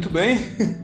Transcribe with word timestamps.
Muito 0.00 0.14
bem, 0.14 0.38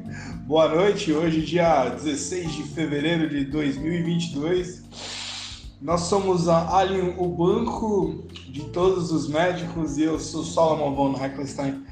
boa 0.46 0.68
noite. 0.68 1.10
Hoje, 1.10 1.40
dia 1.40 1.88
16 1.88 2.52
de 2.52 2.62
fevereiro 2.64 3.26
de 3.30 3.46
2022. 3.46 4.82
Nós 5.80 6.02
somos 6.02 6.50
a 6.50 6.76
Alien, 6.76 7.14
o 7.16 7.26
banco 7.26 8.26
de 8.50 8.64
todos 8.64 9.10
os 9.10 9.26
médicos, 9.26 9.96
e 9.96 10.02
eu 10.02 10.20
sou 10.20 10.44
Solomon 10.44 10.94
von 10.94 11.14
Heckelstein 11.18 11.82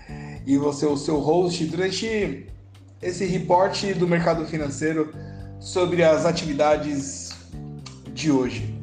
e 0.46 0.58
você 0.58 0.84
é 0.84 0.88
o 0.90 0.98
seu 0.98 1.18
host 1.18 1.64
durante 1.64 2.46
esse 3.00 3.24
reporte 3.24 3.94
do 3.94 4.06
mercado 4.06 4.44
financeiro 4.44 5.10
sobre 5.58 6.04
as 6.04 6.26
atividades 6.26 7.30
de 8.12 8.30
hoje. 8.30 8.78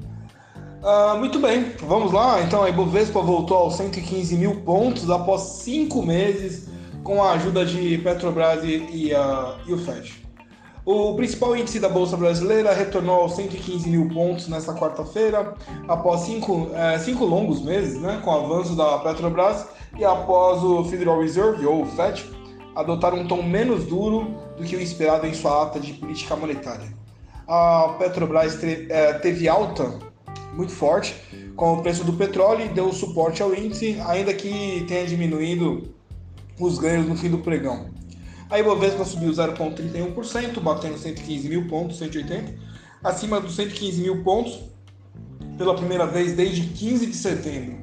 Uh, 0.81 1.15
muito 1.19 1.37
bem, 1.37 1.73
vamos 1.81 2.11
lá. 2.11 2.41
Então 2.41 2.63
a 2.63 2.69
Ibovespa 2.69 3.21
voltou 3.21 3.57
aos 3.57 3.75
115 3.75 4.35
mil 4.35 4.61
pontos 4.61 5.11
após 5.11 5.41
cinco 5.63 6.03
meses 6.03 6.70
com 7.03 7.23
a 7.23 7.31
ajuda 7.31 7.65
de 7.65 7.97
Petrobras 7.97 8.63
e, 8.63 9.11
uh, 9.13 9.55
e 9.67 9.73
o 9.73 9.77
FED. 9.77 10.21
O 10.83 11.13
principal 11.15 11.55
índice 11.55 11.79
da 11.79 11.87
Bolsa 11.87 12.17
Brasileira 12.17 12.73
retornou 12.73 13.21
aos 13.21 13.35
115 13.35 13.87
mil 13.87 14.09
pontos 14.09 14.47
nesta 14.47 14.73
quarta-feira, 14.73 15.53
após 15.87 16.21
cinco, 16.21 16.71
é, 16.73 16.97
cinco 16.97 17.23
longos 17.23 17.61
meses, 17.61 18.01
né, 18.01 18.19
com 18.23 18.31
o 18.31 18.33
avanço 18.33 18.75
da 18.75 18.97
Petrobras 18.97 19.67
e 19.97 20.03
após 20.03 20.63
o 20.63 20.83
Federal 20.85 21.19
Reserve, 21.21 21.67
ou 21.67 21.85
FED, 21.85 22.25
adotar 22.75 23.13
um 23.13 23.27
tom 23.27 23.43
menos 23.43 23.85
duro 23.85 24.35
do 24.57 24.63
que 24.63 24.75
o 24.75 24.81
esperado 24.81 25.27
em 25.27 25.33
sua 25.35 25.63
ata 25.63 25.79
de 25.79 25.93
política 25.93 26.35
monetária. 26.35 26.91
A 27.47 27.95
Petrobras 27.99 28.57
é, 28.63 29.13
teve 29.13 29.47
alta 29.47 29.99
muito 30.53 30.71
forte 30.71 31.15
com 31.55 31.73
o 31.73 31.81
preço 31.83 32.03
do 32.03 32.13
petróleo 32.13 32.65
e 32.65 32.69
deu 32.69 32.91
suporte 32.91 33.43
ao 33.43 33.53
índice, 33.53 34.01
ainda 34.07 34.33
que 34.33 34.83
tenha 34.87 35.05
diminuído 35.05 35.93
os 36.65 36.77
ganhos 36.77 37.07
no 37.07 37.15
fim 37.15 37.29
do 37.29 37.39
pregão. 37.39 37.89
A 38.49 38.59
Ibovespa 38.59 39.05
subiu 39.05 39.31
0,31%, 39.31 40.59
batendo 40.59 40.97
115 40.97 41.47
mil 41.47 41.67
pontos, 41.67 41.97
180, 41.97 42.53
acima 43.03 43.39
dos 43.39 43.55
115 43.55 44.01
mil 44.01 44.23
pontos 44.23 44.59
pela 45.57 45.75
primeira 45.75 46.05
vez 46.05 46.33
desde 46.33 46.67
15 46.67 47.05
de 47.05 47.15
setembro. 47.15 47.77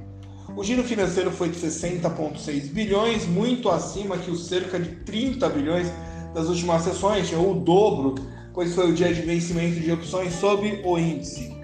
O 0.57 0.65
giro 0.65 0.83
financeiro 0.83 1.31
foi 1.31 1.49
de 1.49 1.59
60,6 1.59 2.71
bilhões, 2.73 3.27
muito 3.27 3.69
acima 3.69 4.19
que 4.19 4.31
os 4.31 4.47
cerca 4.47 4.79
de 4.79 4.91
30 5.05 5.49
bilhões 5.49 5.87
das 6.35 6.49
últimas 6.49 6.83
sessões, 6.83 7.33
ou 7.33 7.53
o 7.53 7.61
dobro, 7.61 8.17
pois 8.53 8.75
foi 8.75 8.91
o 8.91 8.95
dia 8.95 9.13
de 9.13 9.23
vencimento 9.23 9.81
de 9.81 9.93
opções 9.93 10.35
sob 10.35 10.83
o 10.85 10.99
índice. 10.99 11.58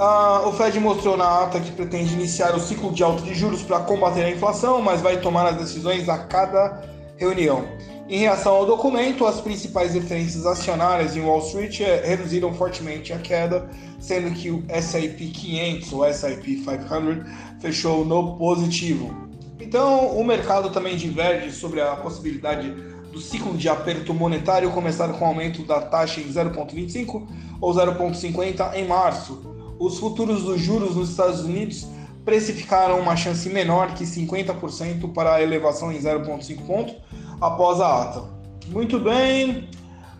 Ah, 0.00 0.44
o 0.46 0.52
Fed 0.52 0.78
mostrou 0.78 1.16
na 1.16 1.42
ata 1.42 1.58
que 1.58 1.72
pretende 1.72 2.14
iniciar 2.14 2.54
o 2.54 2.60
ciclo 2.60 2.92
de 2.92 3.02
alta 3.02 3.20
de 3.22 3.34
juros 3.34 3.62
para 3.62 3.80
combater 3.80 4.22
a 4.22 4.30
inflação, 4.30 4.80
mas 4.80 5.00
vai 5.00 5.20
tomar 5.20 5.48
as 5.48 5.56
decisões 5.56 6.08
a 6.08 6.18
cada 6.18 6.88
reunião. 7.16 7.66
Em 8.08 8.20
reação 8.20 8.54
ao 8.54 8.64
documento, 8.64 9.26
as 9.26 9.40
principais 9.40 9.94
referências 9.94 10.46
acionárias 10.46 11.16
em 11.16 11.20
Wall 11.20 11.40
Street 11.40 11.80
eh, 11.80 12.00
reduziram 12.04 12.54
fortemente 12.54 13.12
a 13.12 13.18
queda, 13.18 13.68
sendo 13.98 14.30
que 14.30 14.52
o 14.52 14.64
S&P 14.68 15.26
500 15.26 15.92
ou 15.92 16.04
S&P 16.04 16.54
500 16.62 17.26
fechou 17.60 18.04
no 18.04 18.36
positivo. 18.36 19.12
Então, 19.60 20.16
o 20.16 20.24
mercado 20.24 20.70
também 20.70 20.96
diverge 20.96 21.50
sobre 21.50 21.80
a 21.80 21.96
possibilidade 21.96 22.70
do 23.12 23.20
ciclo 23.20 23.56
de 23.56 23.68
aperto 23.68 24.14
monetário 24.14 24.70
começar 24.70 25.08
com 25.08 25.24
o 25.24 25.28
aumento 25.28 25.64
da 25.64 25.80
taxa 25.80 26.20
em 26.20 26.32
0,25 26.32 27.26
ou 27.60 27.74
0,50 27.74 28.74
em 28.74 28.86
março, 28.86 29.57
os 29.78 29.98
futuros 29.98 30.42
dos 30.42 30.60
juros 30.60 30.96
nos 30.96 31.10
Estados 31.10 31.40
Unidos 31.40 31.86
precificaram 32.24 32.98
uma 33.00 33.16
chance 33.16 33.48
menor 33.48 33.94
que 33.94 34.04
50% 34.04 35.12
para 35.12 35.36
a 35.36 35.42
elevação 35.42 35.90
em 35.90 35.98
0,5 35.98 36.66
ponto 36.66 36.94
após 37.40 37.80
a 37.80 38.02
ata. 38.02 38.24
Muito 38.66 38.98
bem, 38.98 39.68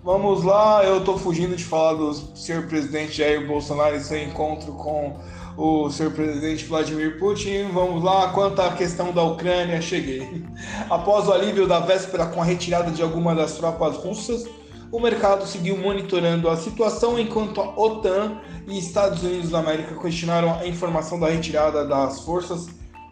vamos 0.03 0.43
lá. 0.43 0.83
Eu 0.85 0.99
estou 0.99 1.19
fugindo 1.19 1.55
de 1.55 1.65
falar 1.65 1.95
do 1.95 2.15
senhor 2.35 2.67
presidente 2.67 3.19
Jair 3.19 3.47
Bolsonaro 3.47 3.97
e 3.97 4.01
seu 4.01 4.23
encontro 4.23 4.73
com 4.73 5.17
o 5.59 5.91
senhor 5.91 6.13
presidente 6.13 6.65
Vladimir 6.65 7.19
Putin. 7.19 7.65
Vamos 7.75 8.03
lá, 8.03 8.29
quanto 8.29 8.63
à 8.63 8.73
questão 8.73 9.13
da 9.13 9.23
Ucrânia, 9.23 9.83
cheguei. 9.83 10.45
Após 10.89 11.29
o 11.29 11.33
alívio 11.33 11.67
da 11.67 11.81
véspera 11.81 12.27
com 12.27 12.41
a 12.41 12.45
retirada 12.45 12.91
de 12.91 13.03
algumas 13.03 13.37
das 13.37 13.53
tropas 13.55 13.97
russas, 13.97 14.47
o 14.91 15.01
mercado 15.01 15.47
seguiu 15.47 15.77
monitorando 15.77 16.49
a 16.49 16.57
situação 16.57 17.19
enquanto 17.19 17.61
a 17.61 17.79
OTAN 17.79 18.41
e 18.67 18.79
Estados 18.79 19.23
Unidos 19.23 19.51
da 19.51 19.59
América 19.59 19.95
questionaram 20.01 20.55
a 20.55 20.67
informação 20.67 21.21
da 21.21 21.29
retirada 21.29 21.85
das 21.87 22.21
forças 22.21 22.69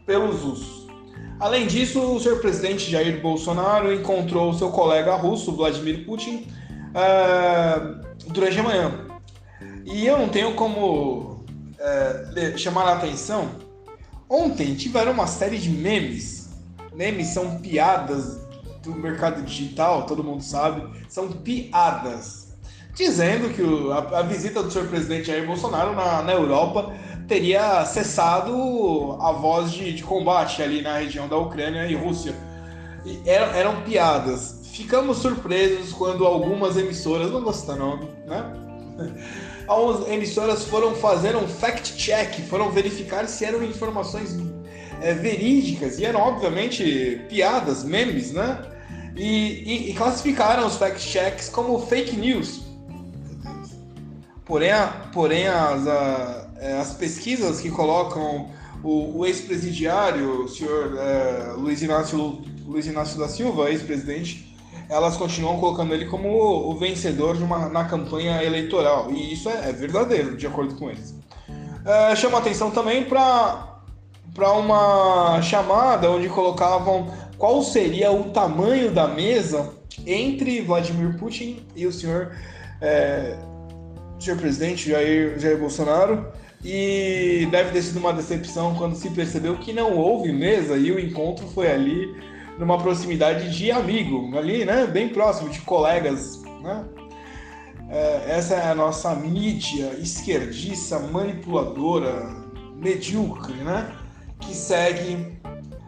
pelos 0.07 0.41
russos. 0.41 0.87
Além 1.39 1.67
disso, 1.67 2.01
o 2.01 2.19
senhor 2.19 2.41
presidente 2.41 2.91
Jair 2.91 3.21
Bolsonaro 3.21 3.93
encontrou 3.93 4.55
seu 4.55 4.71
colega 4.71 5.15
russo, 5.17 5.55
Vladimir 5.55 6.07
Putin, 6.07 6.47
uh, 6.95 8.33
durante 8.33 8.59
a 8.59 8.63
manhã. 8.63 9.07
E 9.85 10.07
eu 10.07 10.19
não 10.19 10.29
tenho 10.29 10.55
como 10.55 11.45
uh, 11.45 12.59
chamar 12.59 12.85
a 12.85 12.93
atenção. 12.95 13.51
Ontem 14.29 14.75
tiveram 14.75 15.13
uma 15.13 15.27
série 15.27 15.59
de 15.59 15.69
memes. 15.69 16.49
Memes 16.95 17.29
são 17.29 17.59
piadas 17.59 18.46
do 18.93 18.99
mercado 18.99 19.43
digital, 19.43 20.07
todo 20.07 20.25
mundo 20.25 20.43
sabe, 20.43 20.87
são 21.09 21.29
piadas. 21.29 22.47
Dizendo 22.95 23.53
que 23.53 23.63
o, 23.63 23.93
a, 23.93 24.21
a, 24.21 24.23
visita 24.23 24.63
do 24.63 24.71
senhor 24.71 24.89
presidente 24.89 25.27
Jair 25.27 25.47
Bolsonaro 25.47 25.95
na, 25.95 26.23
na 26.23 26.33
Europa 26.33 26.95
teria 27.29 27.85
cessado 27.85 29.19
a 29.21 29.33
voz 29.33 29.71
de, 29.73 29.93
de, 29.93 30.03
combate 30.03 30.63
ali 30.63 30.81
na 30.81 30.99
região 30.99 31.29
da 31.29 31.37
Ucrânia 31.37 31.87
e 31.87 31.95
Rússia. 31.95 32.35
E 33.05 33.21
eram, 33.29 33.55
eram 33.55 33.83
piadas. 33.83 34.63
Ficamos 34.73 35.19
surpresos 35.19 35.93
quando 35.93 36.27
algumas 36.27 36.77
emissoras, 36.77 37.31
não 37.31 37.53
citar 37.53 37.77
nome, 37.77 38.09
né? 38.27 38.45
Algumas 39.67 40.09
emissoras 40.09 40.65
foram 40.65 40.95
fazer 40.95 41.35
um 41.35 41.49
fact-check, 41.49 42.41
foram 42.49 42.71
verificar 42.71 43.27
se 43.27 43.45
eram 43.45 43.65
informações 43.65 44.39
é, 45.03 45.13
verídicas, 45.13 45.99
e 45.99 46.05
eram 46.05 46.21
obviamente 46.21 47.21
piadas, 47.29 47.83
memes, 47.83 48.33
né? 48.33 48.59
E, 49.17 49.89
e, 49.89 49.91
e 49.91 49.95
classificaram 49.95 50.67
os 50.67 50.77
fact-checks 50.77 51.49
como 51.49 51.79
fake 51.87 52.17
news. 52.17 52.63
Porém, 54.45 54.71
a, 54.71 54.87
porém 55.13 55.49
as, 55.49 55.87
a, 55.87 56.49
é, 56.59 56.79
as 56.79 56.95
pesquisas 56.95 57.61
que 57.61 57.71
colocam 57.71 58.51
o, 58.83 59.19
o 59.19 59.27
ex-presidiário, 59.27 60.45
o 60.45 60.49
senhor 60.49 60.97
é, 60.99 61.53
Luiz, 61.57 61.83
Inácio, 61.83 62.43
Luiz 62.65 62.87
Inácio 62.87 63.19
da 63.19 63.29
Silva, 63.29 63.71
ex-presidente, 63.71 64.55
elas 64.89 65.17
continuam 65.17 65.59
colocando 65.59 65.93
ele 65.93 66.07
como 66.07 66.29
o 66.29 66.77
vencedor 66.77 67.37
de 67.37 67.43
uma, 67.43 67.69
na 67.69 67.87
campanha 67.87 68.43
eleitoral. 68.43 69.11
E 69.11 69.33
isso 69.33 69.49
é, 69.49 69.71
é 69.71 69.73
verdadeiro, 69.73 70.37
de 70.37 70.47
acordo 70.47 70.77
com 70.77 70.91
eles. 70.91 71.15
É, 71.85 72.15
chama 72.15 72.39
atenção 72.39 72.71
também 72.71 73.05
para 73.05 74.53
uma 74.53 75.41
chamada 75.43 76.11
onde 76.11 76.29
colocavam 76.29 77.09
qual 77.39 77.63
seria 77.63 78.11
o 78.11 78.31
tamanho 78.31 78.91
da 78.91 79.09
mesa 79.09 79.73
entre 80.07 80.61
Vladimir 80.61 81.17
Putin 81.19 81.67
e 81.75 81.87
o 81.87 81.93
senhor, 81.93 82.33
é, 82.81 83.37
senhor 84.19 84.39
presidente 84.39 84.91
Jair, 84.91 85.39
Jair 85.39 85.59
Bolsonaro. 85.59 86.27
E 86.65 87.47
deve 87.51 87.71
ter 87.71 87.83
sido 87.83 87.99
uma 87.99 88.13
decepção 88.13 88.75
quando 88.75 88.97
se 88.97 89.11
percebeu 89.11 89.57
que 89.59 89.73
não 89.73 89.97
houve 89.97 90.33
mesa 90.33 90.77
e 90.77 90.91
o 90.91 90.99
encontro 90.99 91.47
foi 91.49 91.71
ali 91.71 92.13
numa 92.59 92.79
proximidade 92.79 93.57
de 93.57 93.71
amigo, 93.71 94.37
ali, 94.37 94.65
né, 94.65 94.87
bem 94.87 95.11
próximo, 95.11 95.51
de 95.51 95.61
colegas, 95.61 96.43
né? 96.63 96.85
É, 97.89 98.25
essa 98.31 98.55
é 98.55 98.71
a 98.71 98.75
nossa 98.75 99.15
mídia 99.15 99.93
esquerdista, 100.01 100.99
manipuladora, 100.99 102.35
medíocre, 102.75 103.55
né? 103.55 103.95
Que 104.41 104.55
segue 104.55 105.39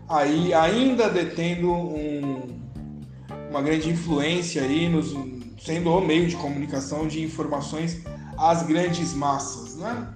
aí 0.08 0.54
ainda 0.54 1.10
detendo 1.10 1.70
um, 1.70 2.60
uma 3.50 3.60
grande 3.60 3.90
influência 3.90 4.62
aí, 4.62 4.88
nos, 4.88 5.14
sendo 5.60 5.90
o 5.90 6.00
meio 6.00 6.26
de 6.26 6.36
comunicação 6.36 7.06
de 7.06 7.22
informações 7.22 8.02
às 8.36 8.62
grandes 8.62 9.14
massas, 9.14 9.76
né? 9.76 10.14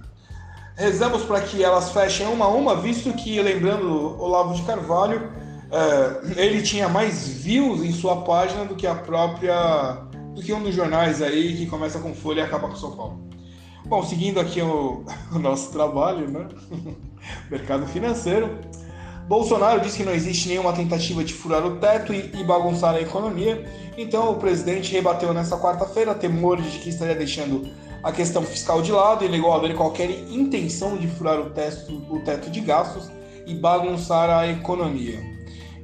Rezamos 0.75 1.23
para 1.23 1.41
que 1.41 1.63
elas 1.63 1.91
fechem 1.91 2.25
uma 2.27 2.45
a 2.45 2.47
uma, 2.47 2.75
visto 2.75 3.13
que, 3.13 3.39
lembrando 3.39 4.19
Olavo 4.19 4.55
de 4.55 4.63
Carvalho, 4.63 5.29
é, 5.71 6.41
ele 6.43 6.63
tinha 6.63 6.89
mais 6.89 7.27
views 7.27 7.83
em 7.83 7.91
sua 7.91 8.23
página 8.23 8.65
do 8.65 8.75
que 8.75 8.87
a 8.87 8.95
própria. 8.95 9.97
do 10.33 10.41
que 10.41 10.51
um 10.51 10.63
dos 10.63 10.73
jornais 10.73 11.21
aí 11.21 11.55
que 11.57 11.67
começa 11.67 11.99
com 11.99 12.15
Folha 12.15 12.41
e 12.41 12.43
acaba 12.43 12.67
com 12.67 12.75
São 12.75 12.95
Paulo. 12.95 13.27
Bom, 13.85 14.03
seguindo 14.03 14.39
aqui 14.39 14.61
o, 14.61 15.03
o 15.31 15.37
nosso 15.37 15.71
trabalho, 15.71 16.29
né? 16.29 16.47
Mercado 17.51 17.85
financeiro. 17.85 18.59
Bolsonaro 19.27 19.81
disse 19.81 19.97
que 19.97 20.03
não 20.03 20.13
existe 20.13 20.49
nenhuma 20.49 20.73
tentativa 20.73 21.23
de 21.23 21.33
furar 21.33 21.65
o 21.65 21.77
teto 21.77 22.13
e, 22.13 22.29
e 22.33 22.43
bagunçar 22.43 22.95
a 22.95 23.01
economia, 23.01 23.63
então 23.97 24.31
o 24.31 24.35
presidente 24.35 24.91
rebateu 24.91 25.33
nesta 25.33 25.57
quarta-feira 25.57 26.13
temores 26.13 26.71
de 26.71 26.79
que 26.79 26.89
estaria 26.89 27.15
deixando 27.15 27.67
a 28.03 28.11
questão 28.11 28.43
fiscal 28.43 28.81
de 28.81 28.91
lado 28.91 29.23
e 29.23 29.29
negou 29.29 29.53
haver 29.53 29.75
qualquer 29.75 30.09
intenção 30.09 30.97
de 30.97 31.07
furar 31.07 31.39
o 31.39 31.51
teto, 31.51 32.03
o 32.09 32.19
teto 32.19 32.51
de 32.51 32.59
gastos 32.59 33.09
e 33.45 33.53
bagunçar 33.53 34.29
a 34.29 34.47
economia. 34.47 35.19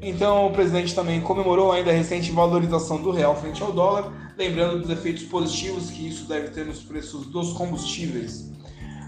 Então, 0.01 0.47
o 0.47 0.51
presidente 0.51 0.95
também 0.95 1.19
comemorou 1.21 1.71
ainda 1.71 1.91
a 1.91 1.93
recente 1.93 2.31
valorização 2.31 3.01
do 3.01 3.11
real 3.11 3.35
frente 3.35 3.61
ao 3.61 3.71
dólar, 3.71 4.11
lembrando 4.37 4.81
dos 4.81 4.89
efeitos 4.89 5.23
positivos 5.23 5.89
que 5.89 6.07
isso 6.07 6.25
deve 6.27 6.49
ter 6.49 6.65
nos 6.65 6.79
preços 6.79 7.25
dos 7.27 7.53
combustíveis. 7.53 8.49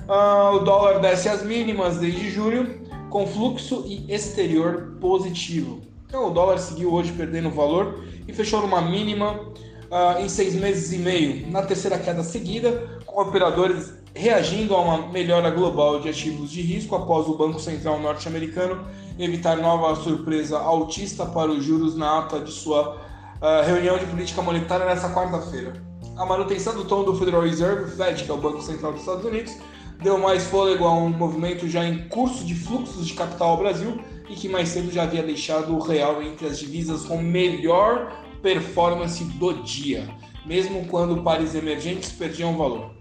Uh, 0.08 0.56
o 0.56 0.60
dólar 0.60 1.00
desce 1.00 1.30
às 1.30 1.44
mínimas 1.44 1.98
desde 1.98 2.30
julho, 2.30 2.82
com 3.12 3.28
fluxo 3.28 3.84
e 3.86 4.12
exterior 4.12 4.94
positivo. 5.00 5.82
Então, 6.08 6.28
o 6.28 6.34
dólar 6.34 6.58
seguiu 6.58 6.92
hoje 6.92 7.12
perdendo 7.12 7.52
valor 7.52 8.04
e 8.28 8.34
fechou 8.34 8.62
numa 8.62 8.82
mínima 8.82 9.34
uh, 9.34 10.20
em 10.20 10.28
seis 10.28 10.56
meses 10.56 10.92
e 10.94 10.98
meio, 10.98 11.52
na 11.52 11.62
terceira 11.62 12.00
queda 12.00 12.24
seguida, 12.24 13.00
com 13.06 13.22
operadores 13.22 13.94
reagindo 14.14 14.76
a 14.76 14.82
uma 14.82 15.08
melhora 15.10 15.50
global 15.50 16.00
de 16.00 16.10
ativos 16.10 16.52
de 16.52 16.62
risco 16.62 16.96
após 16.96 17.28
o 17.28 17.38
Banco 17.38 17.60
Central 17.60 18.00
norte-americano 18.00 18.86
evitar 19.18 19.58
nova 19.58 19.96
surpresa 19.96 20.58
altista 20.58 21.26
para 21.26 21.52
os 21.52 21.64
juros 21.64 21.96
na 21.96 22.20
ata 22.20 22.40
de 22.40 22.52
sua 22.52 22.96
uh, 22.96 23.66
reunião 23.66 23.98
de 23.98 24.06
política 24.06 24.42
monetária 24.42 24.86
nesta 24.86 25.14
quarta-feira. 25.14 25.74
A 26.18 26.26
manutenção 26.26 26.74
do 26.76 26.86
tom 26.86 27.04
do 27.04 27.16
Federal 27.16 27.42
Reserve, 27.42 27.96
Fed, 27.96 28.24
que 28.24 28.32
é 28.32 28.34
o 28.34 28.38
Banco 28.38 28.62
Central 28.62 28.92
dos 28.94 29.02
Estados 29.02 29.26
Unidos, 29.26 29.58
deu 30.02 30.18
mais 30.18 30.46
fôlego 30.46 30.86
a 30.86 30.94
um 30.94 31.10
movimento 31.10 31.68
já 31.68 31.86
em 31.86 32.08
curso 32.08 32.44
de 32.44 32.56
fluxos 32.56 33.06
de 33.06 33.14
capital 33.14 33.52
ao 33.52 33.58
Brasil 33.58 34.00
e 34.30 34.36
que 34.36 34.50
mais 34.50 34.70
cedo 34.70 34.92
já 34.92 35.04
havia 35.04 35.24
deixado 35.24 35.76
o 35.76 35.80
real 35.80 36.22
entre 36.22 36.48
as 36.48 36.60
divisas 36.60 37.04
com 37.04 37.18
melhor 37.18 38.12
performance 38.42 39.24
do 39.24 39.54
dia, 39.64 40.08
mesmo 40.46 40.86
quando 40.88 41.22
pares 41.22 41.54
emergentes 41.54 42.12
perdiam 42.12 42.58
valor. 42.58 42.92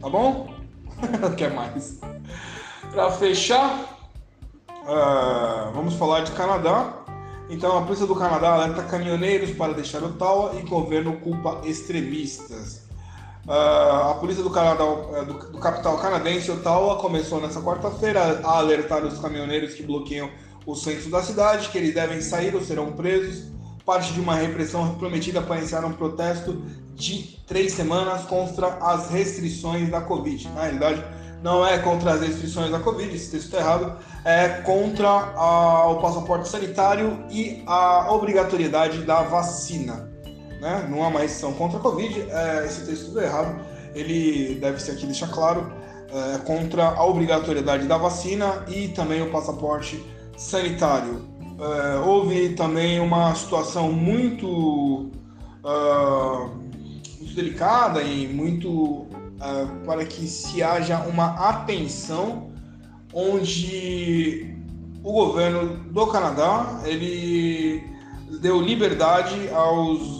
Tá 0.00 0.08
bom? 0.08 0.54
Quer 1.36 1.52
mais? 1.52 2.00
Para 2.92 3.10
fechar, 3.12 4.00
Uh, 4.82 5.70
vamos 5.72 5.94
falar 5.94 6.20
de 6.20 6.32
Canadá. 6.32 7.04
Então, 7.48 7.76
a 7.76 7.82
polícia 7.82 8.06
do 8.06 8.14
Canadá 8.14 8.54
alerta 8.54 8.82
caminhoneiros 8.84 9.50
para 9.50 9.72
deixar 9.72 10.02
o 10.02 10.06
Ottawa 10.06 10.56
e 10.58 10.62
governo 10.62 11.16
culpa 11.20 11.60
extremistas. 11.64 12.88
Uh, 13.46 14.10
a 14.10 14.14
polícia 14.20 14.42
do, 14.42 14.50
Canadá, 14.50 14.84
uh, 14.84 15.24
do, 15.24 15.52
do, 15.52 15.58
capital 15.58 15.96
canadense, 15.98 16.50
Ottawa, 16.50 16.96
começou 16.96 17.40
nessa 17.40 17.60
quarta-feira 17.60 18.40
a 18.44 18.58
alertar 18.58 19.04
os 19.04 19.18
caminhoneiros 19.18 19.74
que 19.74 19.82
bloqueiam 19.82 20.30
o 20.66 20.74
centro 20.74 21.10
da 21.10 21.22
cidade 21.22 21.68
que 21.70 21.78
eles 21.78 21.94
devem 21.94 22.20
sair 22.20 22.54
ou 22.54 22.62
serão 22.62 22.92
presos. 22.92 23.50
Parte 23.84 24.12
de 24.12 24.20
uma 24.20 24.34
repressão 24.34 24.94
prometida 24.96 25.40
para 25.40 25.56
iniciar 25.56 25.84
um 25.84 25.92
protesto 25.92 26.62
de 26.94 27.40
três 27.46 27.72
semanas 27.72 28.22
contra 28.26 28.76
as 28.80 29.10
restrições 29.10 29.90
da 29.90 30.02
Covid. 30.02 30.48
Na 30.50 30.62
realidade, 30.64 31.02
não 31.42 31.66
é 31.66 31.78
contra 31.78 32.12
as 32.12 32.20
restrições 32.20 32.70
da 32.70 32.78
Covid, 32.78 33.14
esse 33.14 33.30
texto 33.30 33.46
está 33.46 33.58
errado, 33.58 33.96
é 34.24 34.48
contra 34.60 35.08
a, 35.08 35.88
o 35.88 36.00
passaporte 36.00 36.48
sanitário 36.48 37.24
e 37.30 37.62
a 37.66 38.12
obrigatoriedade 38.12 39.02
da 39.02 39.22
vacina. 39.22 40.09
Né? 40.60 40.86
Não 40.88 41.02
há 41.02 41.08
uma 41.08 41.20
restrição 41.20 41.52
contra 41.54 41.78
a 41.78 41.80
Covid, 41.80 42.26
é, 42.30 42.64
esse 42.66 42.84
texto 42.86 43.08
está 43.08 43.22
errado, 43.22 43.60
ele 43.94 44.56
deve 44.60 44.80
ser 44.80 44.92
aqui 44.92 45.06
deixar 45.06 45.28
claro, 45.28 45.72
é, 46.12 46.38
contra 46.38 46.88
a 46.88 47.04
obrigatoriedade 47.04 47.86
da 47.86 47.96
vacina 47.96 48.64
e 48.68 48.88
também 48.88 49.22
o 49.22 49.30
passaporte 49.30 50.04
sanitário. 50.36 51.28
É, 51.58 51.98
houve 51.98 52.50
também 52.50 53.00
uma 53.00 53.34
situação 53.34 53.92
muito, 53.92 55.10
uh, 55.62 56.48
muito 57.18 57.34
delicada 57.34 58.02
e 58.02 58.26
muito 58.26 58.70
uh, 58.70 59.06
para 59.84 60.04
que 60.04 60.26
se 60.26 60.62
haja 60.62 61.00
uma 61.00 61.48
atenção 61.48 62.50
onde 63.12 64.56
o 65.02 65.12
governo 65.12 65.76
do 65.90 66.06
Canadá 66.06 66.80
ele 66.84 67.84
deu 68.40 68.60
liberdade 68.60 69.50
aos 69.52 70.19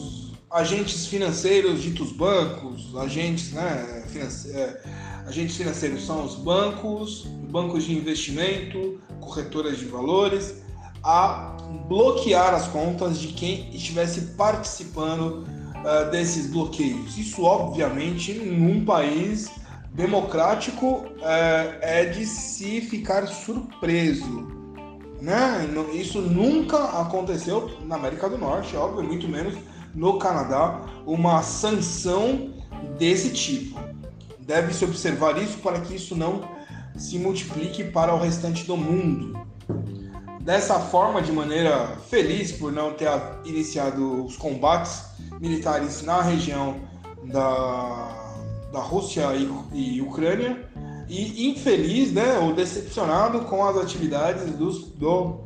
agentes 0.50 1.06
financeiros 1.06 1.82
ditos 1.82 2.10
bancos, 2.12 2.96
agentes, 2.96 3.52
né, 3.52 4.04
finance, 4.08 4.50
é, 4.50 4.82
agentes 5.26 5.56
financeiros 5.56 6.04
são 6.04 6.24
os 6.24 6.34
bancos, 6.34 7.24
bancos 7.48 7.84
de 7.84 7.96
investimento, 7.96 9.00
corretoras 9.20 9.78
de 9.78 9.84
valores, 9.84 10.56
a 11.04 11.56
bloquear 11.88 12.52
as 12.52 12.66
contas 12.68 13.18
de 13.18 13.28
quem 13.28 13.74
estivesse 13.74 14.32
participando 14.36 15.46
uh, 15.46 16.10
desses 16.10 16.50
bloqueios. 16.50 17.16
Isso, 17.16 17.42
obviamente, 17.42 18.34
num 18.34 18.84
país 18.84 19.50
democrático 19.94 20.86
uh, 20.86 21.14
é 21.80 22.04
de 22.04 22.26
se 22.26 22.82
ficar 22.82 23.26
surpreso. 23.28 24.48
Né? 25.22 25.68
Isso 25.94 26.20
nunca 26.20 27.00
aconteceu 27.00 27.70
na 27.84 27.94
América 27.94 28.28
do 28.28 28.36
Norte, 28.36 28.76
óbvio, 28.76 29.04
muito 29.04 29.28
menos 29.28 29.54
no 29.94 30.18
Canadá, 30.18 30.80
uma 31.06 31.42
sanção 31.42 32.54
desse 32.98 33.30
tipo. 33.30 33.78
Deve-se 34.40 34.84
observar 34.84 35.40
isso 35.42 35.58
para 35.58 35.80
que 35.80 35.94
isso 35.94 36.16
não 36.16 36.42
se 36.96 37.18
multiplique 37.18 37.84
para 37.84 38.14
o 38.14 38.18
restante 38.18 38.64
do 38.64 38.76
mundo. 38.76 39.38
Dessa 40.40 40.80
forma, 40.80 41.22
de 41.22 41.32
maneira 41.32 41.96
feliz 42.08 42.50
por 42.50 42.72
não 42.72 42.94
ter 42.94 43.08
iniciado 43.44 44.24
os 44.24 44.36
combates 44.36 45.04
militares 45.40 46.02
na 46.02 46.20
região 46.22 46.76
da, 47.24 48.32
da 48.72 48.80
Rússia 48.80 49.34
e, 49.34 49.96
e 49.96 50.02
Ucrânia, 50.02 50.68
e 51.08 51.48
infeliz, 51.50 52.12
né, 52.12 52.38
ou 52.38 52.54
decepcionado 52.54 53.40
com 53.40 53.64
as 53.64 53.76
atividades 53.76 54.44
dos, 54.52 54.84
do, 54.92 55.40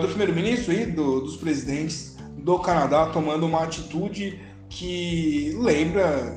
do 0.00 0.08
primeiro-ministro 0.08 0.72
e 0.72 0.86
do, 0.86 1.20
dos 1.20 1.36
presidentes 1.36 2.15
do 2.46 2.60
Canadá 2.60 3.06
tomando 3.06 3.44
uma 3.44 3.64
atitude 3.64 4.40
que 4.68 5.52
lembra, 5.58 6.32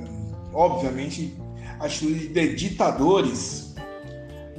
obviamente, 0.51 1.38
atitude 1.79 2.29
de 2.29 2.56
ditadores 2.56 3.75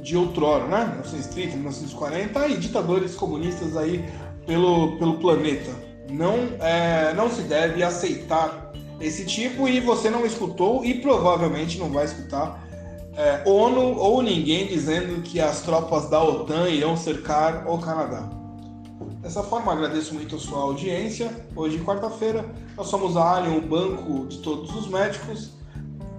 de 0.01 0.15
outrora, 0.15 0.65
né? 0.67 0.85
1930, 0.85 1.55
1940 1.57 2.47
e 2.47 2.57
ditadores 2.57 3.15
comunistas 3.15 3.75
aí 3.75 4.01
pelo, 4.47 4.97
pelo 4.97 5.19
planeta. 5.19 5.71
Não, 6.09 6.35
é, 6.61 7.13
não 7.15 7.29
se 7.29 7.41
deve 7.41 7.83
aceitar 7.83 8.71
esse 9.01 9.25
tipo 9.25 9.67
e 9.67 9.81
você 9.81 10.09
não 10.09 10.25
escutou 10.25 10.85
e 10.85 11.01
provavelmente 11.01 11.77
não 11.77 11.91
vai 11.91 12.05
escutar 12.05 12.65
é, 13.17 13.43
ONU 13.45 13.97
ou 13.97 14.21
ninguém 14.21 14.67
dizendo 14.67 15.21
que 15.21 15.41
as 15.41 15.61
tropas 15.63 16.09
da 16.09 16.23
OTAN 16.23 16.69
irão 16.69 16.95
cercar 16.95 17.69
o 17.69 17.77
Canadá. 17.77 18.40
Dessa 19.21 19.43
forma, 19.43 19.71
agradeço 19.71 20.15
muito 20.15 20.35
a 20.35 20.39
sua 20.39 20.59
audiência. 20.59 21.31
Hoje, 21.55 21.77
quarta-feira, 21.79 22.43
nós 22.75 22.87
somos 22.87 23.15
a 23.15 23.35
Alien, 23.35 23.59
o 23.59 23.61
banco 23.61 24.25
de 24.25 24.39
todos 24.39 24.73
os 24.75 24.87
médicos. 24.87 25.51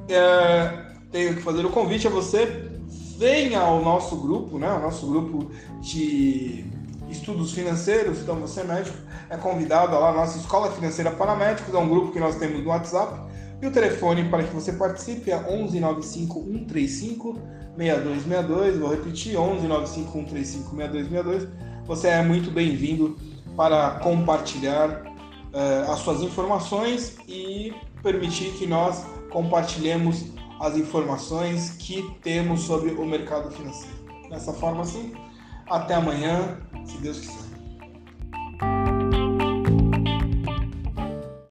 É, 0.09 0.87
tenho 1.11 1.35
que 1.35 1.43
fazer 1.43 1.67
o 1.67 1.71
convite 1.71 2.07
a 2.07 2.11
você 2.11 2.71
venha 3.19 3.61
ao 3.61 3.83
nosso 3.83 4.17
grupo, 4.17 4.57
né? 4.57 4.73
O 4.73 4.81
nosso 4.81 5.07
grupo 5.07 5.51
de 5.81 6.65
estudos 7.11 7.53
financeiros. 7.53 8.21
Então, 8.21 8.37
você 8.37 8.63
médico 8.63 8.97
é 9.29 9.37
convidado 9.37 9.99
lá 9.99 10.13
nossa 10.13 10.39
Escola 10.39 10.71
Financeira 10.71 11.11
para 11.11 11.35
Médicos, 11.35 11.75
é 11.75 11.79
um 11.79 11.89
grupo 11.89 12.13
que 12.13 12.21
nós 12.21 12.37
temos 12.37 12.63
no 12.63 12.69
WhatsApp. 12.69 13.21
E 13.61 13.67
o 13.67 13.73
telefone 13.73 14.29
para 14.29 14.45
que 14.45 14.55
você 14.55 14.73
participe 14.73 15.31
é 15.31 15.37
11 15.37 15.81
95 15.81 16.45
135 16.45 17.39
6262. 17.77 18.79
Vou 18.79 18.91
repetir: 18.91 19.37
11 19.37 19.67
95 19.67 20.13
135 20.13 20.77
6262. 20.77 21.72
Você 21.85 22.07
é 22.09 22.23
muito 22.23 22.51
bem-vindo 22.51 23.19
para 23.57 23.99
compartilhar 23.99 25.03
uh, 25.53 25.91
as 25.91 25.99
suas 25.99 26.23
informações 26.23 27.17
e 27.27 27.75
permitir 28.03 28.53
que 28.53 28.67
nós 28.67 29.05
compartilhemos 29.31 30.27
as 30.61 30.77
informações 30.77 31.71
que 31.71 32.09
temos 32.23 32.61
sobre 32.63 32.93
o 32.93 33.05
mercado 33.05 33.51
financeiro. 33.51 33.97
Dessa 34.31 34.53
forma, 34.53 34.83
assim, 34.83 35.13
até 35.69 35.95
amanhã, 35.95 36.61
se 36.87 36.99
Deus 36.99 37.19
quiser. 37.19 37.52